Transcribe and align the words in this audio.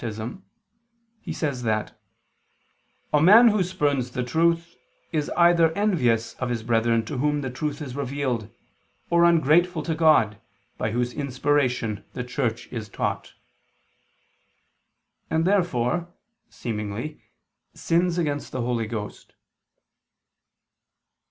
vi, 0.01 0.07
35) 0.07 0.41
he 1.21 1.31
says 1.31 1.61
that 1.61 2.01
"a 3.13 3.21
man 3.21 3.49
who 3.49 3.61
spurns 3.61 4.09
the 4.09 4.23
truth, 4.23 4.75
is 5.11 5.29
either 5.37 5.71
envious 5.73 6.33
of 6.39 6.49
his 6.49 6.63
brethren 6.63 7.05
to 7.05 7.19
whom 7.19 7.41
the 7.41 7.51
truth 7.51 7.83
is 7.83 7.95
revealed, 7.95 8.49
or 9.11 9.23
ungrateful 9.25 9.83
to 9.83 9.93
God, 9.93 10.41
by 10.79 10.89
Whose 10.89 11.13
inspiration 11.13 12.03
the 12.13 12.23
Church 12.23 12.67
is 12.73 12.89
taught," 12.89 13.35
and 15.29 15.45
therefore, 15.45 16.11
seemingly, 16.49 17.21
sins 17.75 18.17
against 18.17 18.51
the 18.51 18.61
Holy 18.61 18.87
Ghost. 18.87 19.35